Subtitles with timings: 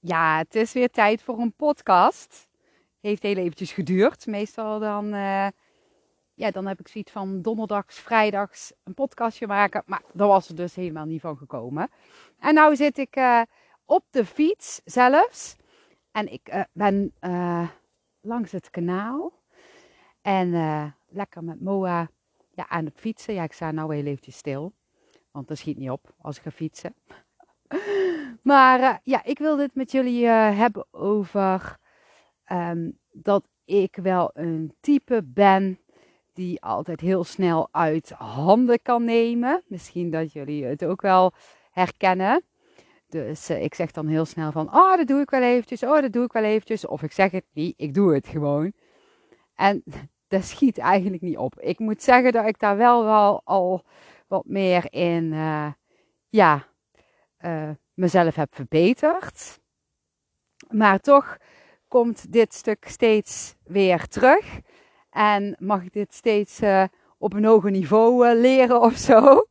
[0.00, 2.48] Ja, het is weer tijd voor een podcast.
[3.00, 4.26] Heeft heel eventjes geduurd.
[4.26, 5.48] Meestal dan, uh,
[6.34, 9.82] ja, dan heb ik zoiets van donderdags, vrijdags een podcastje maken.
[9.86, 11.90] Maar daar was er dus helemaal niet van gekomen.
[12.38, 13.42] En nou zit ik uh,
[13.84, 15.56] op de fiets zelfs.
[16.12, 17.14] En ik uh, ben
[18.20, 19.32] langs het kanaal.
[20.22, 20.50] En
[21.08, 22.10] lekker met Moa
[22.50, 23.34] ja, aan het fietsen.
[23.34, 24.72] Ja, ik sta nou heel eventjes stil.
[25.30, 26.94] Want dat schiet niet op als ik ga fietsen.
[28.46, 31.76] Maar uh, ja, ik wil dit met jullie uh, hebben over
[32.52, 35.78] um, dat ik wel een type ben
[36.32, 39.62] die altijd heel snel uit handen kan nemen.
[39.66, 41.32] Misschien dat jullie het ook wel
[41.70, 42.42] herkennen.
[43.08, 46.00] Dus uh, ik zeg dan heel snel van, oh dat doe ik wel eventjes, oh
[46.00, 46.86] dat doe ik wel eventjes.
[46.86, 48.72] Of ik zeg het niet, ik doe het gewoon.
[49.54, 49.82] En
[50.28, 51.60] dat schiet eigenlijk niet op.
[51.60, 53.84] Ik moet zeggen dat ik daar wel, wel al
[54.26, 55.34] wat meer in,
[56.28, 56.66] ja
[57.96, 59.60] mezelf heb verbeterd.
[60.70, 61.36] Maar toch
[61.88, 64.60] komt dit stuk steeds weer terug.
[65.10, 66.84] En mag ik dit steeds uh,
[67.18, 69.46] op een hoger niveau uh, leren of zo.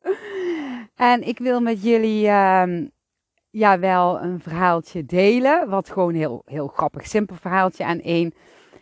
[0.94, 2.86] en ik wil met jullie uh,
[3.50, 5.68] ja, wel een verhaaltje delen.
[5.68, 7.84] Wat gewoon heel, heel grappig, simpel verhaaltje.
[7.84, 8.34] En één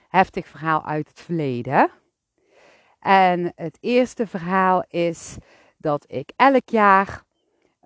[0.08, 1.90] heftig verhaal uit het verleden.
[3.00, 5.36] En het eerste verhaal is
[5.76, 7.26] dat ik elk jaar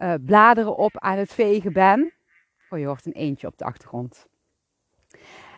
[0.02, 2.12] uh, bladeren op aan het vegen ben.
[2.70, 4.26] Oh, je hoort een eentje op de achtergrond.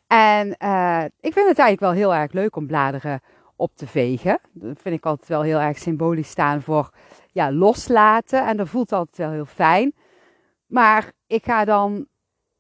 [0.07, 3.21] En uh, ik vind het eigenlijk wel heel erg leuk om bladeren
[3.57, 4.41] op te vegen.
[4.53, 6.91] Dat vind ik altijd wel heel erg symbolisch staan voor
[7.33, 8.47] ja, loslaten.
[8.47, 9.95] En dat voelt altijd wel heel fijn.
[10.67, 12.07] Maar ik ga dan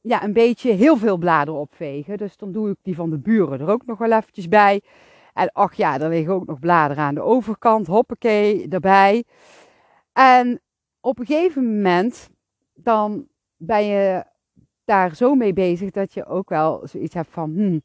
[0.00, 2.16] ja, een beetje heel veel bladeren opvegen.
[2.16, 4.82] Dus dan doe ik die van de buren er ook nog wel eventjes bij.
[5.34, 7.86] En ach ja, er liggen ook nog bladeren aan de overkant.
[7.86, 9.24] Hoppakee, erbij.
[10.12, 10.60] En
[11.04, 12.30] op een gegeven moment
[12.74, 14.24] dan ben je
[14.84, 17.82] daar zo mee bezig dat je ook wel zoiets hebt van, hmm,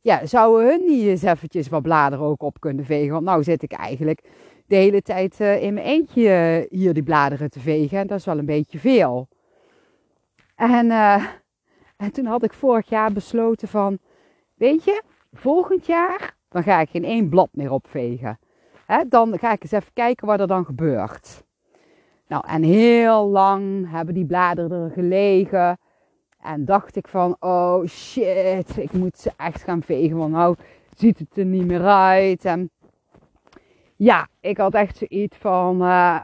[0.00, 3.12] ja, zouden hun niet eens eventjes wat bladeren ook op kunnen vegen?
[3.12, 4.22] Want nou zit ik eigenlijk
[4.66, 8.24] de hele tijd uh, in mijn eentje hier die bladeren te vegen en dat is
[8.24, 9.28] wel een beetje veel.
[10.54, 11.26] En, uh,
[11.96, 13.98] en toen had ik vorig jaar besloten van,
[14.54, 15.02] weet je,
[15.32, 18.38] volgend jaar dan ga ik geen één blad meer opvegen.
[18.86, 21.45] He, dan ga ik eens even kijken wat er dan gebeurt.
[22.28, 25.78] Nou, en heel lang hebben die bladeren er gelegen.
[26.40, 30.56] En dacht ik van, oh shit, ik moet ze echt gaan vegen, want nou
[30.96, 32.44] ziet het er niet meer uit.
[32.44, 32.70] En
[33.96, 36.20] ja, ik had echt zoiets van, uh,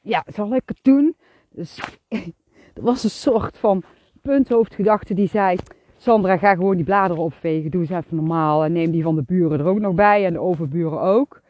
[0.00, 1.16] ja, zal ik het doen?
[1.50, 1.98] Dus
[2.74, 3.82] er was een soort van
[4.22, 5.58] punthoofdgedachte die zei,
[5.96, 8.64] Sandra, ga gewoon die bladeren opvegen, doe eens even normaal.
[8.64, 11.40] En neem die van de buren er ook nog bij en de overburen ook.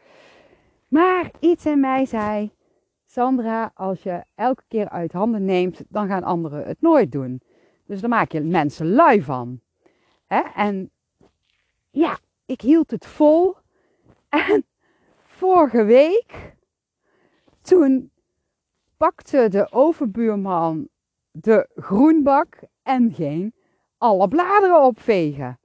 [0.87, 2.51] Maar iets in mij zei,
[3.13, 7.41] Sandra, als je elke keer uit handen neemt, dan gaan anderen het nooit doen.
[7.85, 9.59] Dus dan maak je mensen lui van.
[10.55, 10.91] En
[11.89, 13.55] ja, ik hield het vol.
[14.29, 14.65] En
[15.23, 16.55] vorige week,
[17.61, 18.11] toen
[18.97, 20.87] pakte de overbuurman
[21.31, 23.55] de groenbak en ging
[23.97, 25.59] alle bladeren opvegen.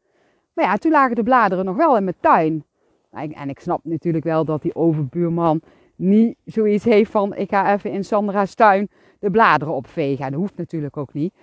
[0.53, 2.65] Maar ja, toen lagen de bladeren nog wel in mijn tuin.
[3.11, 5.63] En ik snap natuurlijk wel dat die overbuurman
[5.99, 8.89] niet zoiets heeft van ik ga even in Sandra's tuin
[9.19, 10.25] de bladeren opvegen.
[10.25, 11.35] En dat hoeft natuurlijk ook niet.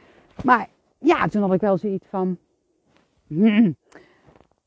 [0.43, 0.67] Maar
[0.99, 2.37] ja, toen had ik wel zoiets van.
[3.27, 3.75] Hmm,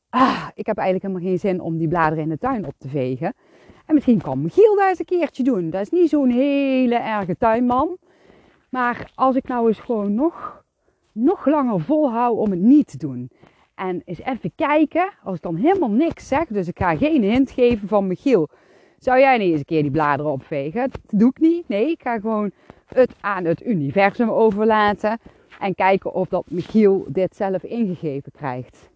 [0.09, 2.87] ah, ik heb eigenlijk helemaal geen zin om die bladeren in de tuin op te
[2.87, 3.33] vegen.
[3.85, 5.69] En misschien kan Michiel dat eens een keertje doen.
[5.69, 7.97] Dat is niet zo'n hele erge tuinman.
[8.69, 10.63] Maar als ik nou eens gewoon nog,
[11.11, 13.29] nog langer volhou om het niet te doen.
[13.75, 17.51] En eens even kijken, als ik dan helemaal niks zeg, dus ik ga geen hint
[17.51, 18.49] geven van Michiel
[19.03, 20.89] zou jij niet eens een keer die bladeren opvegen?
[20.91, 21.67] Dat doe ik niet.
[21.67, 22.51] Nee, ik ga gewoon
[22.85, 25.19] het aan het universum overlaten.
[25.59, 28.89] En kijken of dat Michiel dit zelf ingegeven krijgt.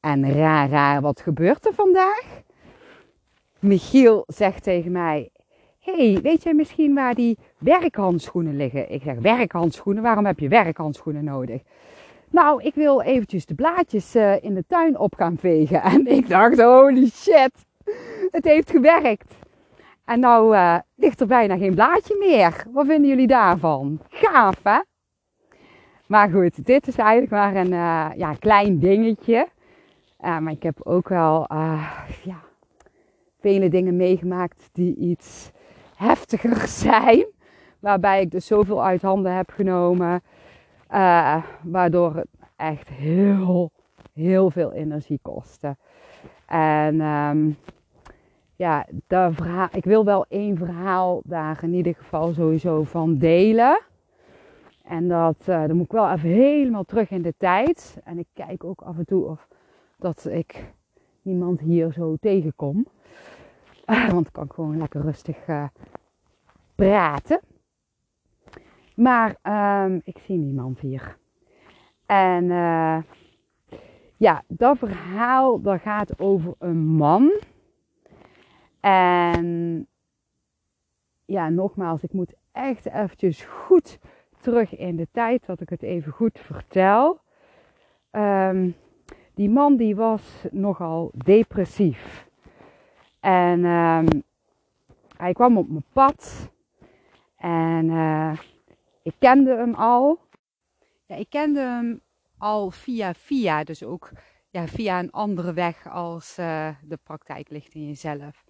[0.00, 2.42] En raar, raar, wat gebeurt er vandaag?
[3.58, 5.30] Michiel zegt tegen mij:
[5.78, 8.90] hey, weet jij misschien waar die werkhandschoenen liggen?
[8.90, 10.02] Ik zeg: Werkhandschoenen?
[10.02, 11.62] Waarom heb je werkhandschoenen nodig?
[12.30, 15.82] Nou, ik wil eventjes de blaadjes uh, in de tuin op gaan vegen.
[15.92, 17.68] En ik dacht: holy shit
[18.30, 19.34] het heeft gewerkt.
[20.04, 22.66] En nou uh, ligt er bijna geen blaadje meer.
[22.72, 24.00] Wat vinden jullie daarvan?
[24.08, 24.80] Gaaf, hè?
[26.06, 29.48] Maar goed, dit is eigenlijk maar een uh, ja, klein dingetje.
[30.20, 31.46] Uh, maar ik heb ook wel
[32.22, 32.40] ja,
[33.40, 35.50] vele dingen meegemaakt die iets
[35.96, 37.26] heftiger zijn.
[37.78, 40.22] Waarbij ik dus zoveel uit handen heb genomen.
[41.62, 43.70] waardoor het echt heel,
[44.12, 45.76] heel veel energie kostte.
[46.46, 47.56] En um,
[48.60, 53.80] ja, verhaal, ik wil wel één verhaal daar in ieder geval sowieso van delen.
[54.84, 58.00] En dat, uh, dan moet ik wel even helemaal terug in de tijd.
[58.04, 59.48] En ik kijk ook af en toe of
[59.96, 60.74] dat ik
[61.22, 62.86] niemand hier zo tegenkom.
[64.12, 65.64] Want dan kan ik gewoon lekker rustig uh,
[66.74, 67.40] praten.
[68.94, 69.36] Maar
[69.84, 71.16] um, ik zie niemand hier.
[72.06, 72.44] En
[74.16, 77.32] ja, dat verhaal dat gaat over een man.
[78.80, 79.86] En
[81.24, 83.98] ja, nogmaals, ik moet echt eventjes goed
[84.40, 87.20] terug in de tijd dat ik het even goed vertel.
[88.10, 88.74] Um,
[89.34, 92.28] die man die was nogal depressief.
[93.20, 94.22] En um,
[95.16, 96.50] hij kwam op mijn pad.
[97.36, 98.38] En uh,
[99.02, 100.18] ik kende hem al.
[101.06, 102.00] Ja, ik kende hem
[102.38, 103.64] al via via.
[103.64, 104.10] Dus ook
[104.50, 108.44] ja, via een andere weg als uh, de praktijk ligt in jezelf.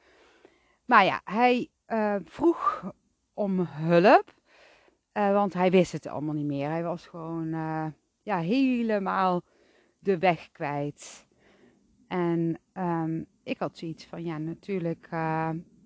[0.91, 2.93] Maar ja, hij uh, vroeg
[3.35, 4.35] om hulp.
[5.13, 6.69] Uh, want hij wist het allemaal niet meer.
[6.69, 7.87] Hij was gewoon uh,
[8.23, 9.43] ja, helemaal
[9.99, 11.27] de weg kwijt.
[12.09, 15.07] En um, ik had zoiets van, ja, natuurlijk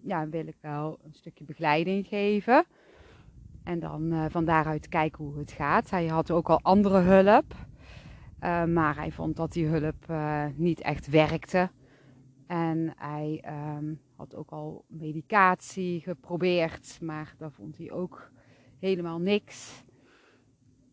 [0.03, 2.65] ja, wil ik wel een stukje begeleiding geven.
[3.65, 5.91] En dan van daaruit kijken hoe het gaat.
[5.91, 7.55] Hij had ook al andere hulp.
[8.69, 10.12] maar hij vond dat die hulp
[10.57, 11.71] niet echt werkte.
[12.47, 13.45] En hij
[13.77, 18.31] um, had ook al medicatie geprobeerd, maar daar vond hij ook
[18.78, 19.84] helemaal niks.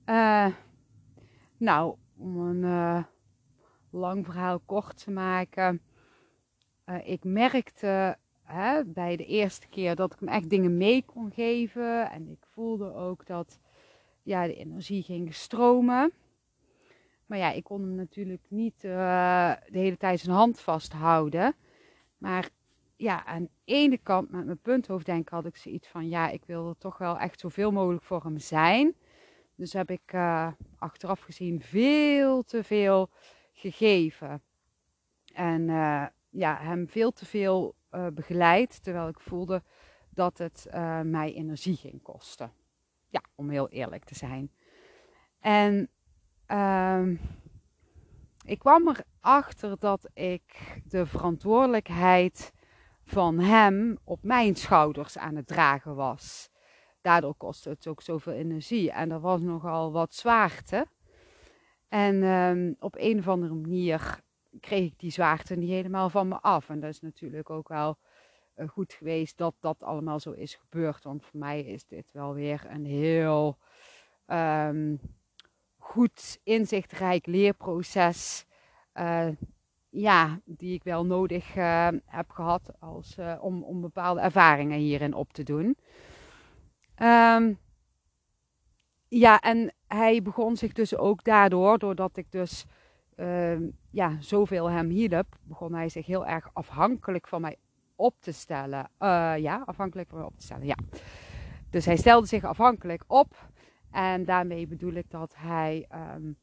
[0.06, 0.48] Uh,
[1.58, 3.04] nou, om een uh,
[3.90, 5.82] lang verhaal kort te maken.
[6.86, 11.32] Uh, ik merkte hè, bij de eerste keer dat ik hem echt dingen mee kon
[11.32, 12.12] geven.
[12.12, 13.60] En ik voelde ook dat
[14.24, 16.12] ja, de energie ging stromen.
[17.26, 21.56] Maar ja, ik kon hem natuurlijk niet de hele tijd zijn hand vasthouden.
[22.18, 22.50] Maar
[23.02, 26.70] ja, aan de ene kant met mijn punthoofddenken had ik zoiets van, ja, ik wil
[26.70, 28.96] er toch wel echt zoveel mogelijk voor hem zijn.
[29.56, 33.10] Dus heb ik uh, achteraf gezien veel te veel
[33.54, 34.42] gegeven.
[35.34, 39.64] En uh, ja, hem veel te veel uh, begeleid, terwijl ik voelde
[40.10, 40.68] dat het
[41.04, 42.52] mij energie ging kosten.
[43.08, 44.52] Ja, om heel eerlijk te zijn.
[45.40, 45.90] En
[46.46, 47.16] ehm,
[48.46, 52.52] ik kwam erachter dat ik de verantwoordelijkheid
[53.12, 56.50] van hem op mijn schouders aan het dragen was.
[57.02, 60.88] Daardoor kostte het ook zoveel energie en er was nogal wat zwaarte.
[61.88, 64.20] En um, op een of andere manier
[64.60, 66.70] kreeg ik die zwaarte niet helemaal van me af.
[66.70, 67.98] En dat is natuurlijk ook wel
[68.56, 71.04] uh, goed geweest dat dat allemaal zo is gebeurd.
[71.04, 73.58] Want voor mij is dit wel weer een heel
[74.28, 75.00] um,
[75.78, 78.46] goed inzichtrijk leerproces.
[78.94, 79.28] Uh,
[79.92, 85.14] ja, die ik wel nodig uh, heb gehad als, uh, om, om bepaalde ervaringen hierin
[85.14, 85.78] op te doen.
[87.02, 87.58] Um,
[89.08, 92.66] ja, en hij begon zich dus ook daardoor, doordat ik dus
[93.16, 93.60] uh,
[93.90, 97.58] ja, zoveel hem hielp, begon hij zich heel erg afhankelijk van mij
[97.96, 98.90] op te stellen.
[99.00, 100.78] Uh, ja, afhankelijk van mij op te stellen, ja.
[101.70, 103.50] Dus hij stelde zich afhankelijk op.
[103.92, 106.38] En daarmee bedoel ik dat hij um,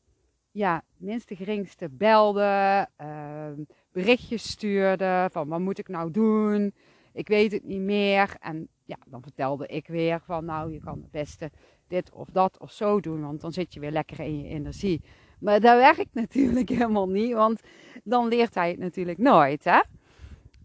[0.50, 3.46] ja, minste geringste belde, uh,
[3.92, 6.74] berichtjes stuurde van wat moet ik nou doen?
[7.12, 8.36] Ik weet het niet meer.
[8.40, 11.50] En ja, dan vertelde ik weer van nou, je kan het beste
[11.86, 15.02] dit of dat of zo doen, want dan zit je weer lekker in je energie.
[15.40, 17.60] Maar dat werkt natuurlijk helemaal niet, want
[18.04, 19.64] dan leert hij het natuurlijk nooit.
[19.64, 19.80] Hè?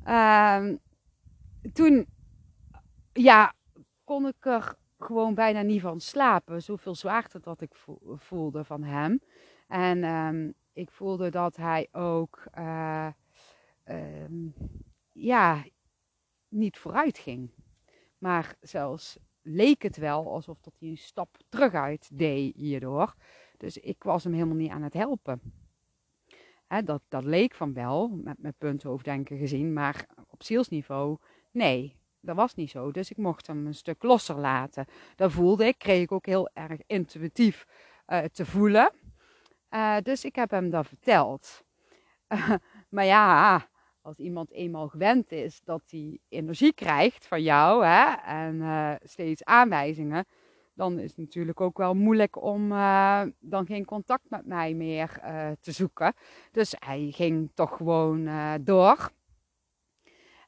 [0.07, 0.75] Uh,
[1.73, 2.05] toen
[3.13, 3.53] ja,
[4.03, 6.61] kon ik er gewoon bijna niet van slapen.
[6.61, 7.71] Zoveel zwaarte dat ik
[8.15, 9.21] voelde van hem.
[9.73, 13.07] En um, ik voelde dat hij ook uh,
[13.85, 14.53] um,
[15.11, 15.63] ja,
[16.47, 17.49] niet vooruit ging.
[18.17, 23.15] Maar zelfs leek het wel alsof dat hij een stap terug deed hierdoor.
[23.57, 25.41] Dus ik was hem helemaal niet aan het helpen.
[26.67, 31.17] Hè, dat, dat leek van wel, met mijn punthoofddenken gezien, maar op zielsniveau,
[31.51, 32.91] nee, dat was niet zo.
[32.91, 34.85] Dus ik mocht hem een stuk losser laten.
[35.15, 37.67] Dat voelde ik, kreeg ik ook heel erg intuïtief
[38.07, 38.91] uh, te voelen.
[39.73, 41.63] Uh, dus ik heb hem dat verteld.
[42.89, 43.67] Maar ja,
[44.01, 49.43] als iemand eenmaal gewend is dat hij energie krijgt van jou hè, en uh, steeds
[49.43, 50.25] aanwijzingen,
[50.73, 52.69] dan is het natuurlijk ook wel moeilijk om
[53.39, 55.19] dan geen contact met mij meer
[55.59, 56.13] te zoeken.
[56.51, 58.29] Dus hij ging toch gewoon
[58.61, 59.11] door.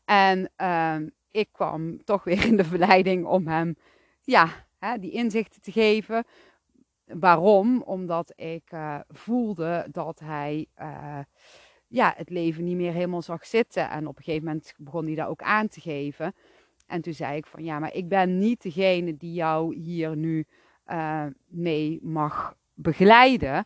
[0.05, 3.75] En ehm, ik kwam toch weer in de verleiding om hem
[4.21, 6.25] ja, hè, die inzichten te geven.
[7.05, 7.81] Waarom?
[7.81, 11.19] Omdat ik uh, voelde dat hij uh,
[11.87, 13.89] ja, het leven niet meer helemaal zag zitten.
[13.89, 16.35] En op een gegeven moment begon hij dat ook aan te geven.
[16.87, 20.45] En toen zei ik van ja, maar ik ben niet degene die jou hier nu
[20.87, 23.65] uh, mee mag begeleiden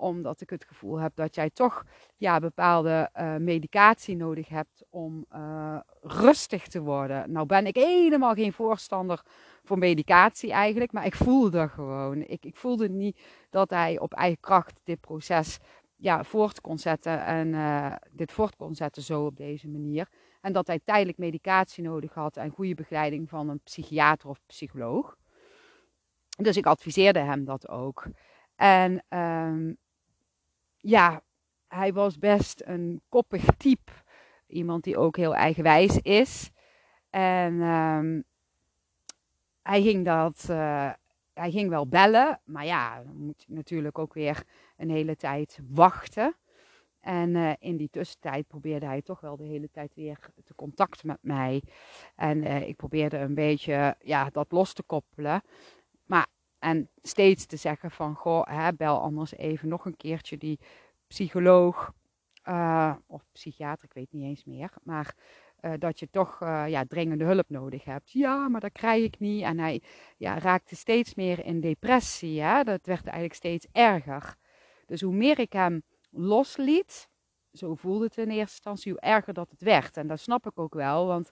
[0.00, 1.84] omdat ik het gevoel heb dat jij toch
[2.16, 7.32] ja, bepaalde uh, medicatie nodig hebt om uh, rustig te worden.
[7.32, 9.22] Nou ben ik helemaal geen voorstander
[9.64, 12.22] voor medicatie eigenlijk, maar ik voelde dat gewoon.
[12.22, 15.58] Ik, ik voelde niet dat hij op eigen kracht dit proces
[15.96, 20.08] ja, voort kon zetten en uh, dit voort kon zetten zo op deze manier.
[20.40, 25.16] En dat hij tijdelijk medicatie nodig had en goede begeleiding van een psychiater of psycholoog.
[26.36, 28.06] Dus ik adviseerde hem dat ook.
[28.56, 29.78] En um,
[30.80, 31.22] ja,
[31.68, 33.92] hij was best een koppig type.
[34.46, 36.50] Iemand die ook heel eigenwijs is.
[37.10, 38.24] En um,
[39.62, 40.46] hij ging dat.
[40.50, 40.90] Uh,
[41.34, 44.42] hij ging wel bellen, maar ja, dan moet je natuurlijk ook weer
[44.76, 46.36] een hele tijd wachten.
[47.00, 51.04] En uh, in die tussentijd probeerde hij toch wel de hele tijd weer te contact
[51.04, 51.62] met mij.
[52.16, 55.42] En uh, ik probeerde een beetje ja, dat los te koppelen.
[56.04, 56.26] Maar
[56.60, 60.60] en steeds te zeggen van, goh, hè, bel anders even nog een keertje die
[61.06, 61.92] psycholoog
[62.48, 64.70] uh, of psychiater, ik weet niet eens meer.
[64.82, 65.14] Maar
[65.60, 68.10] uh, dat je toch uh, ja, dringende hulp nodig hebt.
[68.10, 69.42] Ja, maar dat krijg ik niet.
[69.42, 69.82] En hij
[70.16, 72.40] ja, raakte steeds meer in depressie.
[72.40, 72.62] Hè?
[72.62, 74.34] Dat werd eigenlijk steeds erger.
[74.86, 77.08] Dus hoe meer ik hem losliet,
[77.52, 79.96] zo voelde het in eerste instantie, hoe erger dat het werd.
[79.96, 81.30] En dat snap ik ook wel, want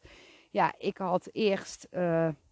[0.50, 1.88] ja, ik had eerst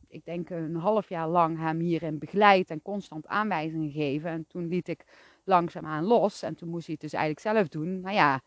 [0.09, 4.31] ik denk een half jaar lang hem hierin begeleid en constant aanwijzingen gegeven.
[4.31, 5.05] En toen liet ik
[5.45, 8.01] langzaamaan los en toen moest hij het dus eigenlijk zelf doen.
[8.01, 8.41] Nou ja,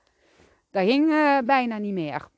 [0.69, 2.29] dat ging uh, bijna niet meer.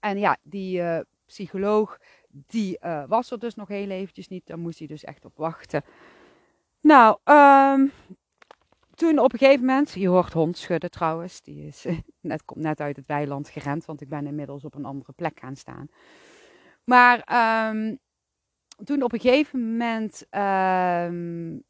[0.00, 1.98] En ja, die uh, psycholoog,
[2.28, 4.46] die uh, was er dus nog heel eventjes niet.
[4.46, 5.82] Daar moest hij dus echt op wachten.
[6.80, 7.92] Nou, um,
[8.94, 11.86] toen op een gegeven moment, je hoort hond schudden trouwens, die is
[12.20, 15.38] net, komt net uit het weiland gerend, want ik ben inmiddels op een andere plek
[15.40, 15.88] gaan staan.
[16.84, 17.16] Maar
[17.70, 17.98] um,
[18.84, 21.62] toen op een gegeven moment, um,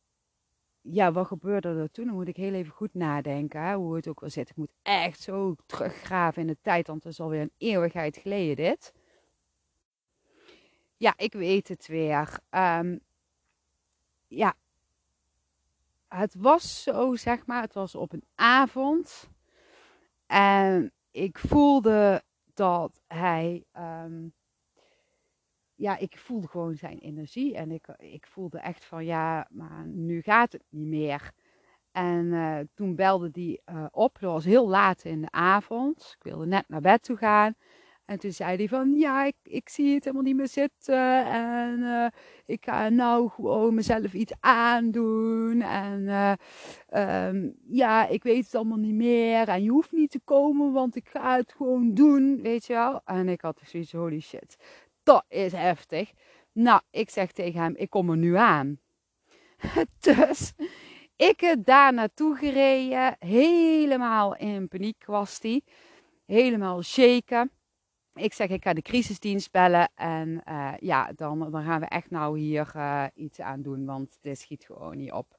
[0.80, 2.06] ja, wat gebeurde er toen?
[2.06, 4.50] Dan moet ik heel even goed nadenken hoe het ook wel zit.
[4.50, 8.56] Ik moet echt zo teruggraven in de tijd, want het is alweer een eeuwigheid geleden
[8.56, 8.92] dit.
[10.96, 12.38] Ja, ik weet het weer.
[12.50, 13.00] Um,
[14.26, 14.54] ja,
[16.08, 19.28] het was zo, zeg maar, het was op een avond.
[20.26, 22.22] En ik voelde
[22.54, 23.93] dat hij um,
[25.84, 27.56] ja, ik voelde gewoon zijn energie.
[27.56, 31.32] En ik, ik voelde echt van, ja, maar nu gaat het niet meer.
[31.92, 34.16] En uh, toen belde die uh, op.
[34.20, 36.14] Dat was heel laat in de avond.
[36.18, 37.54] Ik wilde net naar bed toe gaan.
[38.04, 41.26] En toen zei hij van, ja, ik, ik zie het helemaal niet meer zitten.
[41.26, 42.06] En uh,
[42.44, 45.62] ik ga nou gewoon mezelf iets aandoen.
[45.62, 46.08] En
[46.96, 49.48] um, ja, ik weet het allemaal niet meer.
[49.48, 53.00] En je hoeft niet te komen, want ik ga het gewoon doen, weet je wel.
[53.04, 54.56] En ik had zoiets, holy shit
[55.04, 56.12] dat is heftig.
[56.52, 58.78] Nou, ik zeg tegen hem, ik kom er nu aan.
[60.00, 60.52] dus
[61.16, 63.16] ik daar naartoe gereden.
[63.18, 65.62] Helemaal in paniek was hij.
[66.26, 67.50] Helemaal shaken.
[68.14, 69.90] Ik zeg, ik ga de crisisdienst bellen.
[69.94, 73.84] En uh, ja, dan, dan gaan we echt nou hier uh, iets aan doen.
[73.84, 75.38] Want dit schiet gewoon niet op.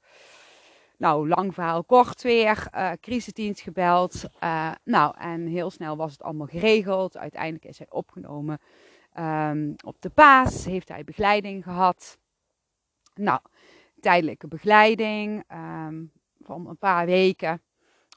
[0.98, 2.68] Nou, lang verhaal kort weer.
[2.76, 4.24] Uh, crisisdienst gebeld.
[4.84, 7.18] nou, en heel snel was het allemaal geregeld.
[7.18, 8.60] Uiteindelijk is hij opgenomen
[9.20, 12.20] Um, op de paas heeft hij begeleiding gehad.
[13.14, 13.40] Nou,
[14.00, 17.62] tijdelijke begeleiding um, van een paar weken.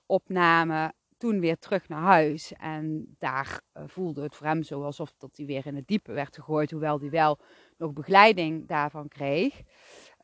[0.06, 2.52] Opname, toen weer terug naar huis.
[2.52, 6.12] En daar uh, voelde het voor hem zo alsof dat hij weer in het diepe
[6.12, 6.70] werd gegooid.
[6.70, 7.38] Hoewel hij wel
[7.76, 9.62] nog begeleiding daarvan kreeg.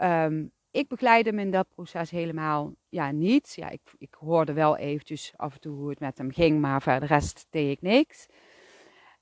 [0.02, 3.54] Um, ik begeleid hem in dat proces helemaal ja, niet.
[3.54, 6.82] Ja, ik, ik hoorde wel eventjes af en toe hoe het met hem ging, maar
[6.82, 8.26] voor de rest deed ik niks.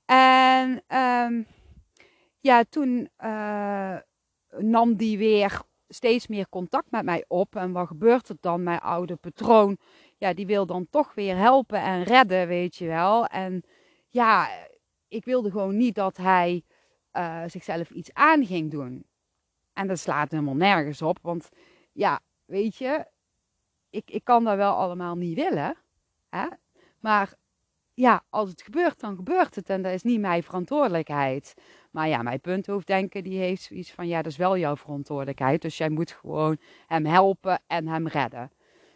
[0.05, 1.47] En um,
[2.39, 3.97] ja, toen uh,
[4.57, 7.55] nam die weer steeds meer contact met mij op.
[7.55, 8.63] En wat gebeurt er dan?
[8.63, 9.77] Mijn oude patroon,
[10.17, 13.25] ja, die wil dan toch weer helpen en redden, weet je wel.
[13.25, 13.63] En
[14.09, 14.49] ja,
[15.07, 16.63] ik wilde gewoon niet dat hij
[17.13, 19.05] uh, zichzelf iets aan ging doen.
[19.73, 21.49] En dat slaat helemaal nergens op, want
[21.91, 23.05] ja, weet je,
[23.89, 25.77] ik, ik kan dat wel allemaal niet willen.
[26.29, 26.47] Hè?
[26.99, 27.33] Maar
[27.93, 29.69] ja, als het gebeurt, dan gebeurt het.
[29.69, 31.53] En dat is niet mijn verantwoordelijkheid.
[31.91, 35.61] Maar ja, mijn punthoofddenken die heeft zoiets van, ja, dat is wel jouw verantwoordelijkheid.
[35.61, 36.57] Dus jij moet gewoon
[36.87, 38.51] hem helpen en hem redden.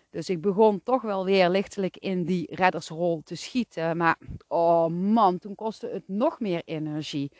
[0.09, 3.97] Dus ik begon toch wel weer lichtelijk in die reddersrol te schieten.
[3.97, 7.31] Maar, oh man, toen kostte het nog meer energie.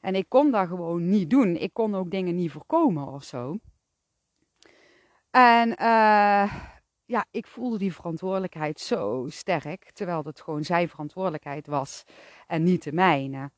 [0.00, 1.56] En ik kon dat gewoon niet doen.
[1.56, 3.58] Ik kon ook dingen niet voorkomen of zo.
[5.30, 6.52] En uh,
[7.08, 12.04] ja, ik voelde die verantwoordelijkheid zo sterk, terwijl het gewoon zijn verantwoordelijkheid was
[12.46, 13.50] en niet de mijne.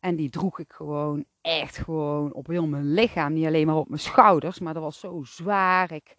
[0.00, 3.32] En die droeg ik gewoon echt gewoon op heel mijn lichaam.
[3.32, 5.92] Niet alleen maar op mijn schouders, maar dat was zo zwaar.
[5.92, 6.16] Ik,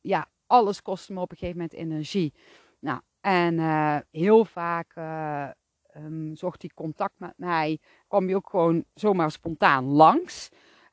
[0.00, 2.34] ja, alles kostte me op een gegeven moment energie.
[2.80, 5.48] Nou, en uh, heel vaak uh,
[5.96, 7.78] um, zocht hij contact met mij.
[8.08, 10.48] Kwam hij ook gewoon zomaar spontaan langs.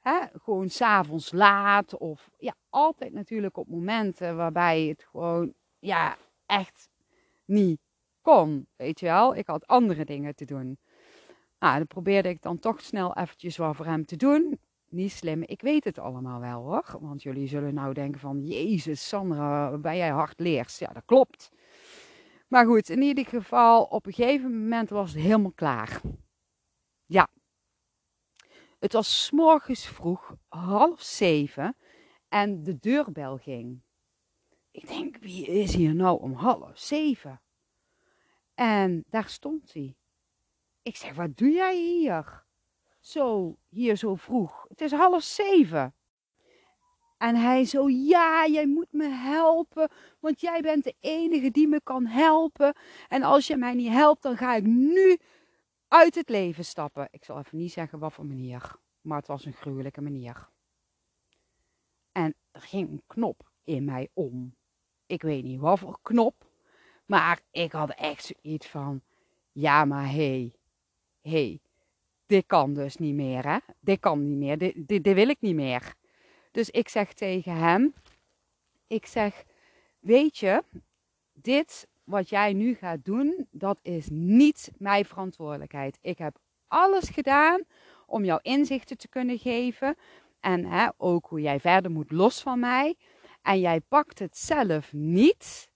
[0.10, 0.40] Hè?
[0.44, 1.98] Gewoon s'avonds laat.
[1.98, 6.90] Of ja, altijd natuurlijk op momenten waarbij het gewoon ja, echt
[7.46, 7.80] niet
[8.22, 8.68] kon.
[8.76, 10.78] Weet je wel, ik had andere dingen te doen.
[11.60, 14.60] Nou, dan probeerde ik dan toch snel eventjes wat voor hem te doen.
[14.90, 16.98] Niet slim, ik weet het allemaal wel hoor.
[17.00, 20.80] Want jullie zullen nou denken van, Jezus Sandra, ben jij hard leers?
[20.80, 21.52] Ja, dat klopt.
[22.48, 26.02] Maar goed, in ieder geval, op een gegeven moment was het helemaal klaar.
[28.80, 31.76] Het was s morgens vroeg, half zeven,
[32.30, 33.82] en de deurbel ging.
[34.72, 37.42] Ik denk, wie is hier nou om half zeven?
[38.56, 39.96] En daar stond hij.
[40.82, 42.44] Ik zeg, wat doe jij hier?
[43.00, 44.66] Zo, hier zo vroeg.
[44.70, 45.94] Het is half zeven.
[47.18, 51.82] En hij zo, ja, jij moet me helpen, want jij bent de enige die me
[51.84, 52.76] kan helpen.
[53.08, 55.18] En als je mij niet helpt, dan ga ik nu
[55.90, 57.08] uit het leven stappen.
[57.12, 60.50] Ik zal even niet zeggen wat voor manier, maar het was een gruwelijke manier.
[62.12, 64.56] En er ging een knop in mij om.
[65.06, 66.46] Ik weet niet wat voor knop,
[67.06, 69.02] maar ik had echt zoiets van,
[69.52, 70.54] ja, maar hé, hey,
[71.22, 71.60] hey,
[72.26, 73.58] dit kan dus niet meer, hè?
[73.80, 75.94] Dit kan niet meer, dit, dit, dit wil ik niet meer.
[76.52, 77.94] Dus ik zeg tegen hem,
[78.88, 79.46] ik zeg,
[80.00, 80.64] weet je,
[81.34, 85.98] dit wat jij nu gaat doen, dat is niet mijn verantwoordelijkheid.
[86.02, 86.38] Ik heb
[86.68, 87.64] alles gedaan
[88.06, 89.96] om jou inzichten te kunnen geven.
[90.40, 92.96] En hè, ook hoe jij verder moet los van mij.
[93.42, 95.70] En jij pakt het zelf niet.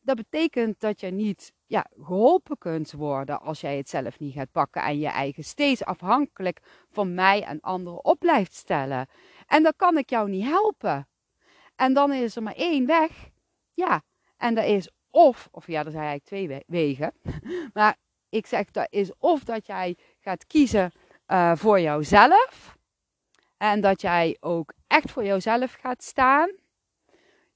[0.00, 4.52] Dat betekent dat je niet ja, geholpen kunt worden als jij het zelf niet gaat
[4.52, 4.82] pakken.
[4.82, 9.06] En je eigen steeds afhankelijk van mij en anderen op blijft stellen.
[9.46, 11.08] En dan kan ik jou niet helpen.
[11.74, 13.30] En dan is er maar één weg.
[13.74, 14.02] Ja,
[14.36, 17.12] en dat is of, of ja, er zijn eigenlijk twee wegen.
[17.72, 17.96] Maar
[18.28, 20.92] ik zeg dat is of dat jij gaat kiezen
[21.28, 22.76] uh, voor jouzelf.
[23.56, 26.50] En dat jij ook echt voor jouzelf gaat staan.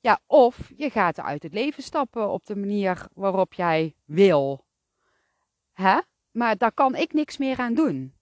[0.00, 4.64] Ja, of je gaat uit het leven stappen op de manier waarop jij wil.
[5.72, 5.98] Hè?
[6.30, 8.14] Maar daar kan ik niks meer aan doen.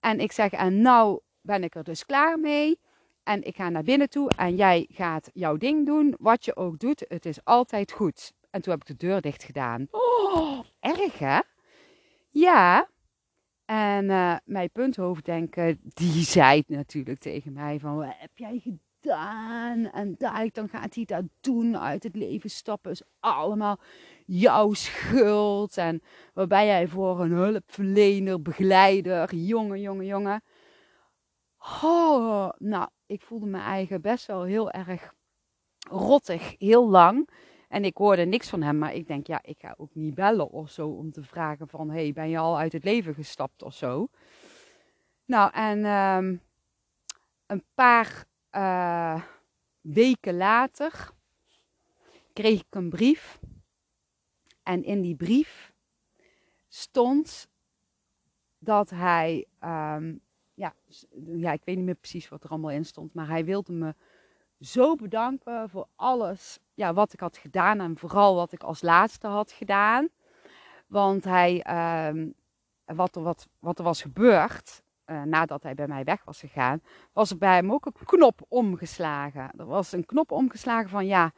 [0.00, 2.80] En ik zeg, en nou ben ik er dus klaar mee.
[3.22, 6.14] En ik ga naar binnen toe en jij gaat jouw ding doen.
[6.18, 8.32] Wat je ook doet, het is altijd goed.
[8.50, 9.86] En toen heb ik de deur dicht gedaan.
[9.90, 11.40] Oh, erg hè?
[12.28, 12.88] Ja.
[13.64, 19.90] En uh, mijn punthoofddenken, die zei natuurlijk tegen mij van, wat heb jij gedaan?
[19.90, 22.90] En dadelijk dan gaat hij dat doen, uit het leven stappen.
[22.90, 23.78] is allemaal
[24.26, 25.76] jouw schuld.
[25.76, 26.02] En
[26.34, 30.42] waarbij jij voor een hulpverlener, begeleider, jongen, jongen, jongen
[31.82, 35.14] Oh, nou, ik voelde me eigen best wel heel erg
[35.88, 37.28] rottig, heel lang.
[37.70, 40.50] En ik hoorde niks van hem, maar ik denk, ja, ik ga ook niet bellen
[40.50, 43.74] of zo om te vragen van, hey, ben je al uit het leven gestapt of
[43.74, 44.08] zo?
[45.24, 46.40] Nou, en um,
[47.46, 49.22] een paar uh,
[49.80, 51.10] weken later
[52.32, 53.38] kreeg ik een brief.
[54.62, 55.72] En in die brief
[56.68, 57.48] stond
[58.58, 60.20] dat hij um,
[60.54, 60.74] ja,
[61.24, 63.14] ja, ik weet niet meer precies wat er allemaal in stond.
[63.14, 63.94] Maar hij wilde me
[64.60, 67.80] zo bedanken voor alles ja, wat ik had gedaan.
[67.80, 70.08] En vooral wat ik als laatste had gedaan.
[70.86, 72.24] Want hij, uh,
[72.84, 76.82] wat, er, wat, wat er was gebeurd, uh, nadat hij bij mij weg was gegaan,
[77.12, 79.50] was er bij hem ook een knop omgeslagen.
[79.56, 81.32] Er was een knop omgeslagen van ja,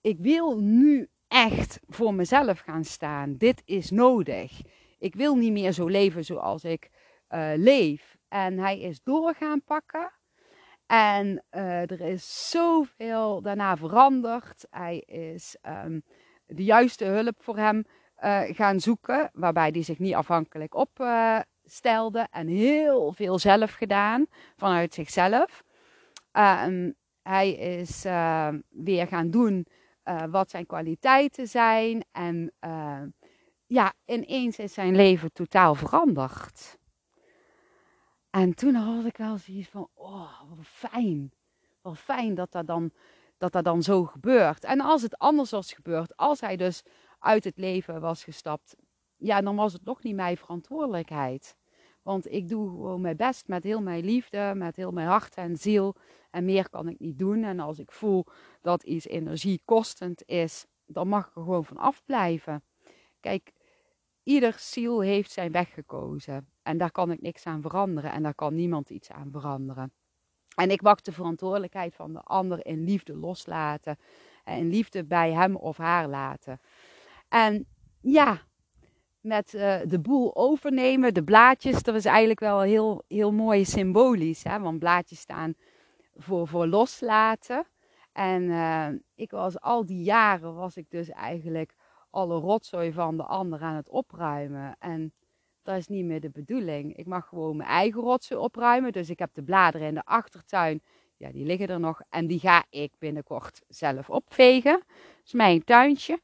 [0.00, 3.36] ik wil nu echt voor mezelf gaan staan.
[3.36, 4.60] Dit is nodig.
[4.98, 6.90] Ik wil niet meer zo leven zoals ik
[7.30, 8.16] uh, leef.
[8.28, 10.12] En hij is door gaan pakken.
[10.86, 14.66] En uh, er is zoveel daarna veranderd.
[14.70, 16.02] Hij is um,
[16.46, 17.84] de juiste hulp voor hem
[18.24, 19.30] uh, gaan zoeken.
[19.32, 22.18] Waarbij hij zich niet afhankelijk opstelde.
[22.18, 25.64] Uh, en heel veel zelf gedaan vanuit zichzelf.
[26.32, 29.66] Um, hij is ehm, weer gaan doen
[30.02, 32.04] eh, wat zijn kwaliteiten zijn.
[32.12, 32.52] En
[33.66, 36.78] ja, ineens is zijn leven totaal veranderd.
[38.36, 41.32] En toen had ik wel zoiets van, oh, wat fijn.
[41.80, 42.90] Wat fijn dat dat dan,
[43.38, 44.64] dat dat dan zo gebeurt.
[44.64, 46.82] En als het anders was gebeurd, als hij dus
[47.18, 48.76] uit het leven was gestapt,
[49.16, 51.56] ja, dan was het nog niet mijn verantwoordelijkheid.
[52.02, 55.56] Want ik doe gewoon mijn best met heel mijn liefde, met heel mijn hart en
[55.56, 55.94] ziel.
[56.30, 57.44] En meer kan ik niet doen.
[57.44, 58.24] En als ik voel
[58.62, 62.62] dat iets energiekostend is, dan mag ik er gewoon van afblijven.
[63.20, 63.52] Kijk,
[64.22, 66.48] ieder ziel heeft zijn weg gekozen.
[66.66, 69.92] En daar kan ik niks aan veranderen en daar kan niemand iets aan veranderen.
[70.54, 73.96] En ik mag de verantwoordelijkheid van de ander in liefde loslaten.
[74.44, 76.60] En liefde bij hem of haar laten.
[77.28, 77.66] En
[78.00, 78.40] ja,
[79.20, 84.44] met uh, de boel overnemen, de blaadjes, dat is eigenlijk wel heel, heel mooi symbolisch.
[84.44, 84.60] Hè?
[84.60, 85.54] Want blaadjes staan
[86.14, 87.66] voor, voor loslaten.
[88.12, 91.74] En uh, ik was al die jaren, was ik dus eigenlijk
[92.10, 94.76] alle rotzooi van de ander aan het opruimen.
[94.78, 95.12] En
[95.66, 96.96] dat is niet meer de bedoeling.
[96.96, 98.92] Ik mag gewoon mijn eigen rotzooi opruimen.
[98.92, 100.82] Dus ik heb de bladeren in de achtertuin.
[101.16, 102.00] Ja, die liggen er nog.
[102.08, 104.72] En die ga ik binnenkort zelf opvegen.
[104.72, 106.20] Dat is mijn tuintje.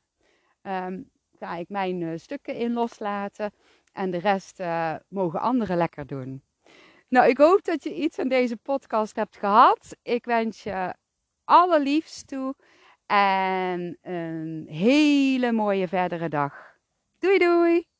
[0.62, 3.52] Um, ga ik mijn uh, stukken in loslaten.
[3.92, 6.42] En de rest uh, mogen anderen lekker doen.
[7.08, 9.96] Nou, ik hoop dat je iets aan deze podcast hebt gehad.
[10.02, 10.94] Ik wens je
[11.44, 12.54] allerliefst toe.
[13.06, 16.76] En een hele mooie verdere dag.
[17.18, 17.91] Doei doei!